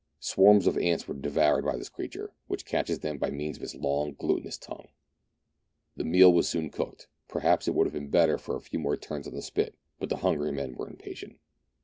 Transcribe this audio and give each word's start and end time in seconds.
Swarms 0.19 0.65
of 0.65 0.79
ants 0.79 1.07
are 1.07 1.13
devoured 1.13 1.63
by 1.63 1.77
this 1.77 1.87
creature, 1.87 2.33
which 2.47 2.65
catches 2.65 3.01
them 3.01 3.19
by 3.19 3.29
means 3.29 3.57
of 3.57 3.61
its 3.61 3.75
long 3.75 4.15
glutinous 4.17 4.57
tongue. 4.57 4.87
The 5.95 6.03
meal 6.03 6.33
was 6.33 6.49
soon 6.49 6.71
cooked; 6.71 7.07
perhaps 7.27 7.67
it 7.67 7.75
would 7.75 7.85
have 7.85 7.93
been 7.93 8.09
better 8.09 8.39
for 8.39 8.55
a 8.55 8.61
few 8.61 8.79
more 8.79 8.97
turns 8.97 9.27
of 9.27 9.33
the 9.33 9.43
spit, 9.43 9.75
but 9.99 10.09
the 10.09 10.17
hungry 10.25 10.51
men 10.51 10.73
were 10.73 10.89
impatient. 10.89 11.37